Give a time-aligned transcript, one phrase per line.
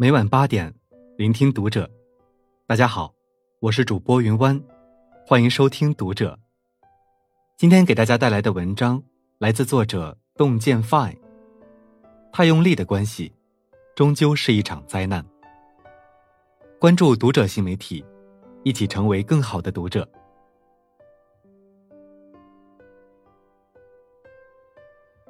[0.00, 0.74] 每晚八点，
[1.18, 1.86] 聆听读者。
[2.66, 3.14] 大家好，
[3.60, 4.58] 我是主播云湾，
[5.26, 6.38] 欢迎收听读者。
[7.58, 9.02] 今天给大家带来的文章
[9.36, 11.18] 来自作者洞见 Fine。
[12.32, 13.30] 太用力的关系，
[13.94, 15.22] 终究是一场灾难。
[16.78, 18.02] 关注读者新媒体，
[18.62, 20.08] 一起成为更好的读者。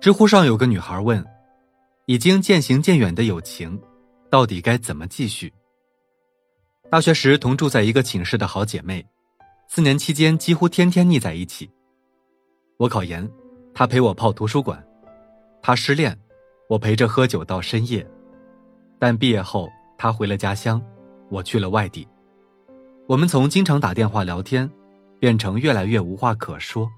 [0.00, 1.26] 知乎上有个女孩问
[2.06, 3.76] ：“已经渐行渐远的友情，
[4.30, 5.52] 到底该怎么继续？”
[6.90, 9.04] 大学时同住在一个寝室的好姐妹，
[9.68, 11.70] 四年期间几乎天天腻在一起。
[12.78, 13.30] 我考研，
[13.74, 14.76] 她陪我泡图书馆；
[15.62, 16.18] 她失恋，
[16.68, 18.04] 我陪着喝酒到深夜。
[18.98, 20.82] 但毕业后，她回了家乡，
[21.28, 22.06] 我去了外地。
[23.06, 24.70] 我们从经常打电话聊天，
[25.18, 26.88] 变成越来越无话可说。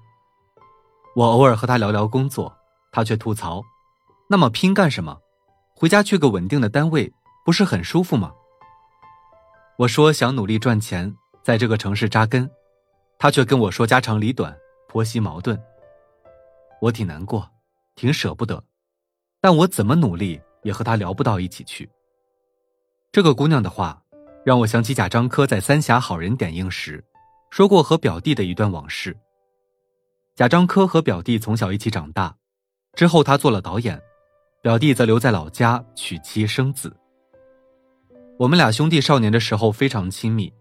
[1.15, 2.55] 我偶尔和她聊聊工作。
[2.91, 3.63] 她却吐槽
[4.29, 5.17] ：“那么拼干什么？
[5.75, 7.11] 回家去个稳定的单位，
[7.43, 8.31] 不是很舒服吗？”
[9.77, 12.49] 我说：“想努力赚钱，在这个城市扎根。”
[13.19, 14.53] 他却跟我说家长里短，
[14.87, 15.57] 婆媳矛盾。
[16.81, 17.49] 我挺难过，
[17.95, 18.61] 挺舍不得，
[19.39, 21.89] 但我怎么努力也和他聊不到一起去。
[23.11, 24.01] 这个姑娘的话，
[24.45, 27.01] 让我想起贾樟柯在《三峡好人》点映时，
[27.49, 29.15] 说过和表弟的一段往事。
[30.35, 32.35] 贾樟柯和表弟从小一起长大。
[32.95, 34.01] 之后，他做了导演，
[34.61, 36.93] 表弟则留在老家娶妻生子。
[38.39, 40.51] 我们俩兄弟少年的时候非常亲密，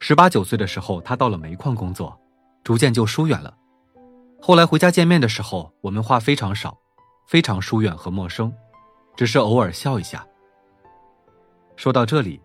[0.00, 2.16] 十八九岁的时候，他到了煤矿工作，
[2.62, 3.56] 逐渐就疏远了。
[4.38, 6.78] 后来回家见面的时候，我们话非常少，
[7.26, 8.52] 非常疏远和陌生，
[9.16, 10.26] 只是偶尔笑一下。
[11.74, 12.38] 说到这里，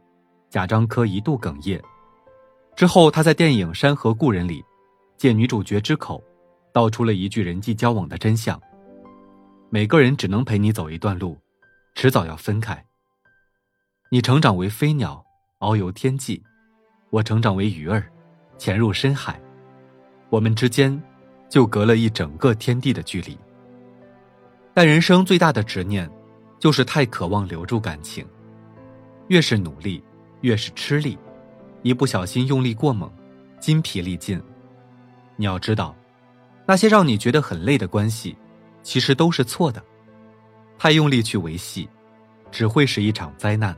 [0.50, 1.82] 贾樟柯一度哽咽。
[2.76, 4.64] 之后，他在电影《山河故人》里，
[5.18, 6.24] 借女主角之口，
[6.72, 8.60] 道出了一句人际交往的真相。
[9.70, 11.38] 每个人只能陪你走一段路，
[11.94, 12.87] 迟早要分开。
[14.10, 15.22] 你成长为飞鸟，
[15.60, 16.42] 遨游天际；
[17.10, 18.10] 我成长为鱼儿，
[18.58, 19.38] 潜入深海。
[20.30, 20.98] 我们之间，
[21.50, 23.38] 就隔了一整个天地的距离。
[24.74, 26.10] 但人生最大的执念，
[26.58, 28.26] 就是太渴望留住感情。
[29.28, 30.02] 越是努力，
[30.40, 31.18] 越是吃力，
[31.82, 33.12] 一不小心用力过猛，
[33.60, 34.42] 筋疲力尽。
[35.36, 35.94] 你要知道，
[36.66, 38.38] 那些让你觉得很累的关系。
[38.84, 39.84] 其实都是错的，
[40.78, 41.90] 太用力去维系，
[42.52, 43.76] 只会是一场灾难。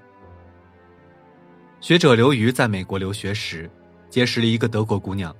[1.81, 3.69] 学者刘瑜在美国留学时，
[4.09, 5.33] 结识了一个德国姑娘，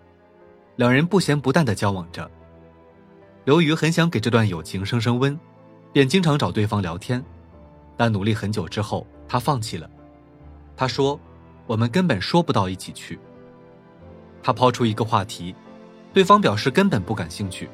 [0.78, 2.30] 两人不咸不淡的交往着。
[3.44, 5.38] 刘瑜很想给这段友情升升温，
[5.92, 7.22] 便经常找对方聊天，
[7.98, 9.90] 但努力很久之后，他放弃了。
[10.78, 11.20] 他说
[11.68, 13.20] ：“我们根本说不到一起去。”
[14.42, 15.54] 他抛出一个话题，
[16.14, 17.70] 对方表示根本不感兴趣。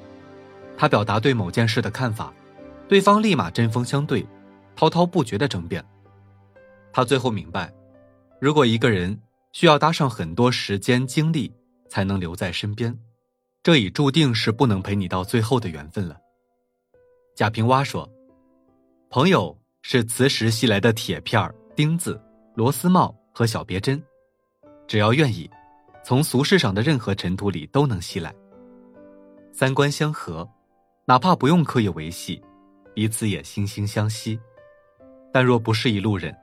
[0.75, 2.33] 他表达对某件事的看法，
[2.87, 4.25] 对方立马针锋相对，
[4.75, 5.85] 滔滔不绝的争辩。
[6.91, 7.71] 他最后明白，
[8.39, 9.19] 如果一个人
[9.51, 11.51] 需要搭上很多时间精力
[11.89, 12.97] 才能留在身边，
[13.63, 16.17] 这已注定是不能陪你到最后的缘分了。
[17.35, 18.09] 贾平凹说
[19.09, 22.21] ：“朋友是磁石吸来的铁片、钉子、
[22.53, 24.01] 螺丝帽和小别针，
[24.87, 25.49] 只要愿意，
[26.03, 28.33] 从俗世上的任何尘土里都能吸来。
[29.51, 30.47] 三观相合。”
[31.07, 32.41] 哪怕不用刻意维系，
[32.95, 34.39] 彼此也惺惺相惜。
[35.31, 36.35] 但若不是一路人，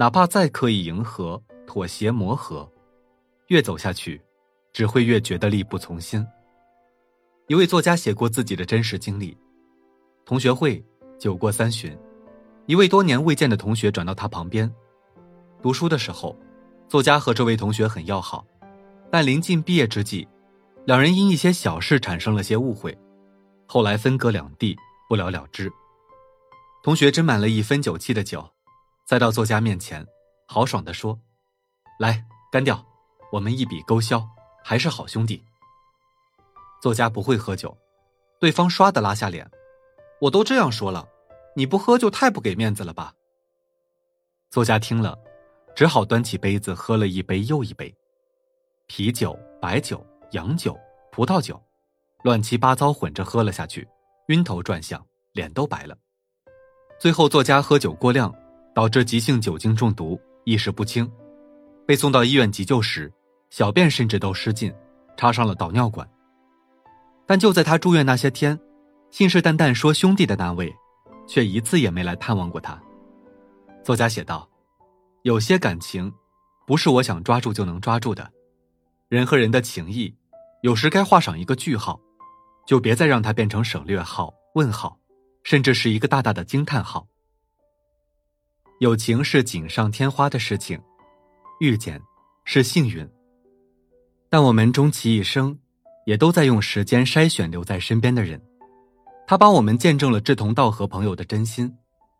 [0.00, 2.66] 哪怕再刻意迎合、妥协、磨合，
[3.48, 4.18] 越走下去，
[4.72, 6.26] 只会越觉得力不从心。
[7.48, 9.36] 一位作家写过自己的真实经历：
[10.24, 10.82] 同学会
[11.18, 11.94] 酒过三巡，
[12.64, 14.74] 一位多年未见的同学转到他旁边。
[15.60, 16.34] 读书的时候，
[16.88, 18.46] 作家和这位同学很要好，
[19.10, 20.26] 但临近毕业之际，
[20.86, 22.96] 两人因一些小事产生了些误会。
[23.66, 24.74] 后来分隔两地，
[25.10, 25.70] 不了了之。
[26.82, 28.48] 同学斟满了一分酒气的酒，
[29.10, 30.06] 再到作家面前，
[30.46, 31.18] 豪爽地说
[31.98, 32.80] ：“来，干掉，
[33.32, 34.24] 我们一笔勾销，
[34.62, 35.42] 还是好兄弟。”
[36.80, 37.76] 作家不会喝酒，
[38.38, 39.50] 对方唰的拉下脸
[40.22, 41.08] ：“我都这样说了，
[41.56, 43.12] 你不喝就太不给面子了吧？”
[44.48, 45.18] 作家听了，
[45.74, 47.92] 只好端起杯子喝了一杯又一杯，
[48.86, 50.78] 啤酒、白酒、洋酒、
[51.10, 51.60] 葡萄酒。
[52.22, 53.88] 乱七八糟混着喝了下去，
[54.28, 55.98] 晕头转向，脸都白了。
[57.00, 58.32] 最后，作家喝酒过量，
[58.74, 61.10] 导致急性酒精中毒，意识不清，
[61.86, 63.12] 被送到医院急救时，
[63.50, 64.72] 小便甚至都失禁，
[65.16, 66.08] 插上了导尿管。
[67.26, 68.58] 但就在他住院那些天，
[69.10, 70.74] 信誓旦旦说兄弟的那位，
[71.26, 72.80] 却一次也没来探望过他。
[73.82, 74.48] 作家写道
[75.22, 76.12] ：“有些感情，
[76.66, 78.30] 不是我想抓住就能抓住的，
[79.08, 80.14] 人和人的情谊，
[80.62, 82.00] 有时该画上一个句号。”
[82.66, 84.96] 就别再让它变成省略号、问号，
[85.42, 87.04] 甚至是一个大大的惊叹号。
[88.80, 90.80] 友情是锦上添花的事情，
[91.60, 92.00] 遇见
[92.46, 93.06] 是幸运。
[94.30, 95.54] 但我们终其一生，
[96.06, 98.40] 也都在用时间筛选留在身边的人。
[99.26, 101.70] 他帮我们见证了志同道合朋友的真心，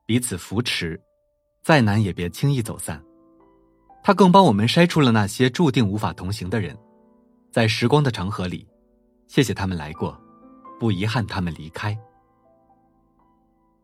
[0.05, 1.01] 彼此扶持，
[1.63, 3.03] 再难也别轻易走散。
[4.03, 6.77] 他更帮我们筛出了那些注定无法同行的人，
[7.51, 8.69] 在时光的长河里，
[9.29, 10.15] 谢谢他们来过，
[10.79, 11.97] 不遗憾他们离开。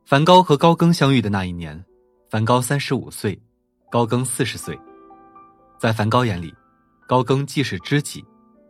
[0.04, 1.82] 梵高和高更相遇的那一年，
[2.36, 3.40] 梵高三十五岁，
[3.90, 4.78] 高更四十岁。
[5.78, 6.54] 在梵高眼里，
[7.08, 8.22] 高更既是知己，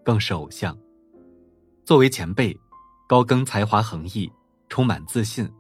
[0.04, 0.78] 更是偶像。
[1.84, 2.56] 作为前辈，
[3.08, 4.30] 高更才华横溢，
[4.68, 5.52] 充满自信，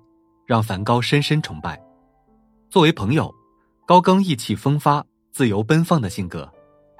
[0.46, 1.82] 让梵高深深崇拜。
[2.70, 3.34] 作为朋友，
[3.84, 6.48] 高更意气风发、自由奔放的性格，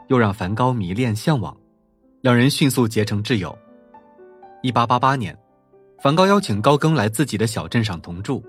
[0.09, 1.57] 又让梵高迷恋向往，
[2.21, 3.57] 两人迅速结成挚友。
[4.61, 5.39] 一八八八年，
[6.03, 8.45] 梵高邀请高更来自己的小镇上同住。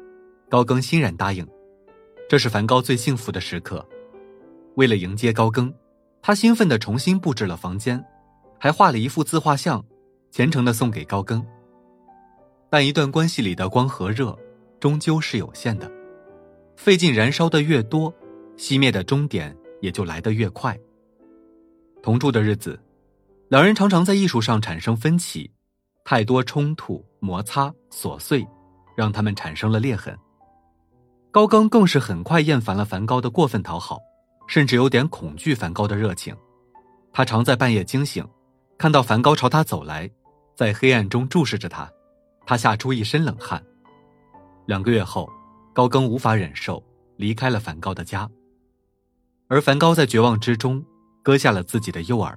[0.50, 1.48] 高更欣然答应，
[2.30, 3.86] 这是梵高最幸福的时刻。
[4.76, 5.74] 为了迎接高更，
[6.22, 8.04] 他兴奋地重新布置了房间，
[8.60, 9.84] 还画了一幅自画像，
[10.30, 11.46] 虔诚地送给高更。
[12.70, 14.38] 但一段关系里的光和热，
[14.80, 15.90] 终究是有限的，
[16.76, 18.14] 费劲燃烧的越多，
[18.58, 20.78] 熄灭的终点也就来得越快。
[22.04, 22.78] 同住的日子，
[23.48, 25.50] 两人常常在艺术上产生分歧，
[26.04, 28.46] 太多冲突、摩擦、琐碎，
[28.98, 30.16] 让他们产生了裂痕。
[31.38, 34.02] 高更更是很快厌烦了梵高的过分讨好，
[34.48, 36.36] 甚至有点恐惧梵高的热情。
[37.14, 38.28] 他常在半夜惊醒，
[38.76, 40.10] 看到梵高朝他走来，
[40.56, 41.88] 在黑暗中注视着他，
[42.48, 43.64] 他吓出一身冷汗。
[44.66, 45.30] 两个月后，
[45.74, 46.84] 高更无法忍受，
[47.18, 48.28] 离开了梵高的家。
[49.48, 50.84] 而梵高在绝望之中
[51.22, 52.36] 割下了自己的右耳。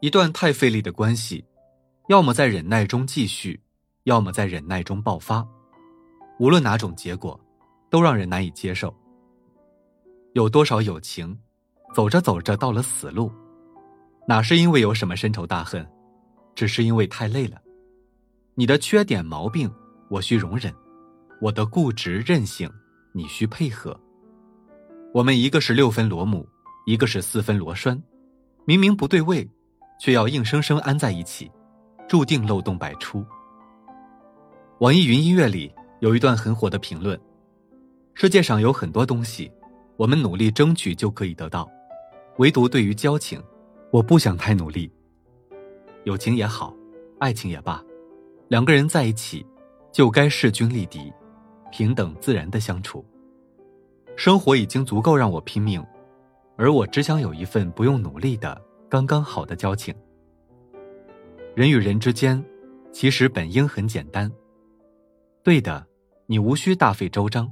[0.00, 1.44] 一段太费力的关系，
[2.06, 3.60] 要么在忍耐中继续，
[4.04, 5.44] 要么在忍耐中爆发。
[6.38, 7.38] 无论哪种结果，
[7.88, 8.94] 都让人难以接受。
[10.34, 11.34] 有多少友情，
[11.94, 13.32] 走着走着到了死路，
[14.28, 15.86] 哪是因为有什么深仇大恨，
[16.54, 17.56] 只是因为太累了。
[18.54, 19.72] 你的缺点毛病，
[20.10, 20.70] 我需容忍；
[21.40, 22.70] 我的固执任性，
[23.12, 23.98] 你需配合。
[25.14, 26.46] 我们一个是六分螺母，
[26.84, 27.98] 一个是四分螺栓，
[28.66, 29.48] 明明不对位，
[29.98, 31.50] 却要硬生生安在一起，
[32.06, 33.24] 注定漏洞百出。
[34.80, 35.72] 网易云音乐里。
[36.06, 37.20] 有一段很火的评论：
[38.14, 39.50] 世界上有很多东西，
[39.96, 41.68] 我们努力争取就可以得到，
[42.36, 43.42] 唯独对于交情，
[43.90, 44.88] 我不想太努力。
[46.04, 46.72] 友情也好，
[47.18, 47.82] 爱情也罢，
[48.46, 49.44] 两个人在一起，
[49.90, 51.12] 就该势均力敌，
[51.72, 53.04] 平等自然的相处。
[54.14, 55.84] 生活已经足够让我拼命，
[56.56, 59.92] 而我只想有一份不用努力的刚刚好的交情。
[61.56, 62.40] 人与人之间，
[62.92, 64.30] 其实本应很简单。
[65.42, 65.84] 对的，
[66.28, 67.46] 你无需大费周章；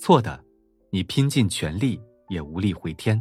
[0.00, 0.42] 错的，
[0.90, 3.20] 你拼尽全力也无力回天。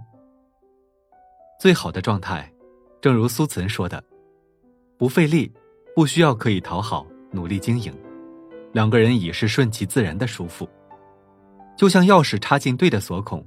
[1.59, 2.51] 最好的状态，
[2.99, 4.03] 正如苏岑说的
[4.97, 5.51] ：“不费力，
[5.95, 7.93] 不需要刻意讨好，努力经营，
[8.71, 10.67] 两个人已是顺其自然的舒服。
[11.77, 13.45] 就像钥匙插进对的锁孔，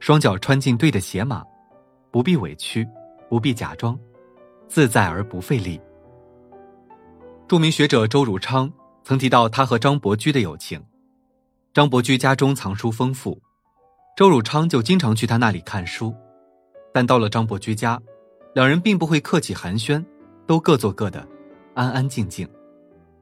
[0.00, 1.44] 双脚穿进对的鞋码，
[2.10, 2.84] 不必委屈，
[3.28, 3.96] 不必假装，
[4.66, 5.80] 自在而不费力。”
[7.46, 8.68] 著名学者周汝昌。
[9.06, 10.82] 曾提到他和张伯驹的友情。
[11.72, 13.40] 张伯驹家中藏书丰富，
[14.16, 16.12] 周汝昌就经常去他那里看书。
[16.92, 18.02] 但到了张伯驹家，
[18.52, 20.04] 两人并不会客气寒暄，
[20.44, 21.24] 都各做各的，
[21.74, 22.48] 安安静静。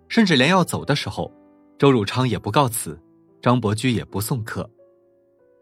[0.09, 1.31] 甚至连要走的时候，
[1.77, 2.99] 周汝昌也不告辞，
[3.43, 4.67] 张伯驹也不送客。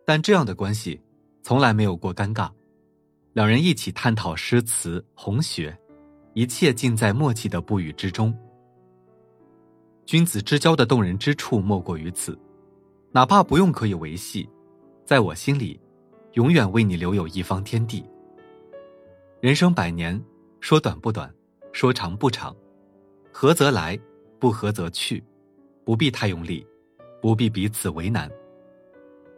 [0.07, 1.00] 但这样的关系
[1.43, 2.49] 从来没有过尴尬，
[3.33, 5.76] 两人一起探讨诗词红学，
[6.35, 8.33] 一切尽在默契的不语之中。
[10.04, 12.38] 君子之交的动人之处莫过于此，
[13.12, 14.49] 哪怕不用可以维系，
[15.04, 15.80] 在我心里，
[16.32, 18.04] 永远为你留有一方天地。
[19.40, 20.21] 人生百年，
[20.61, 21.32] 说短不短，
[21.73, 22.54] 说长不长，
[23.32, 23.99] 合则来，
[24.38, 25.23] 不合则去，
[25.85, 26.66] 不必太用力，
[27.21, 28.30] 不必彼此为难。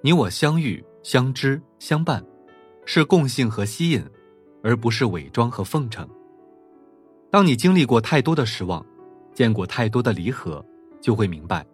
[0.00, 2.24] 你我相遇、相知、相伴，
[2.84, 4.04] 是共性和吸引，
[4.62, 6.08] 而不是伪装和奉承。
[7.30, 8.84] 当你经历过太多的失望。
[9.34, 10.64] 见过太多的离合，
[11.00, 11.66] 就会明白，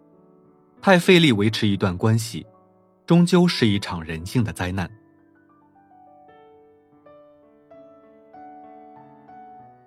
[0.81, 2.45] 太费力维持一段关系，
[3.05, 4.89] 终究是一场人性的灾难。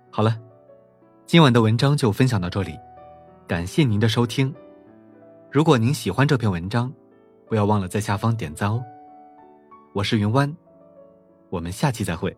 [0.09, 0.39] 好了，
[1.25, 2.73] 今晚的文章就分享到这里，
[3.45, 4.53] 感谢您的收听。
[5.51, 6.91] 如果您喜欢这篇文章，
[7.47, 8.81] 不要忘了在下方点赞哦。
[9.93, 10.53] 我是云湾，
[11.49, 12.35] 我们下期再会。